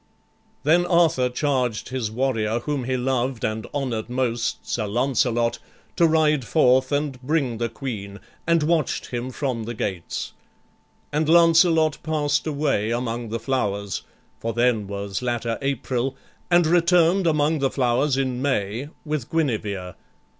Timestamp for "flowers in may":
17.69-18.89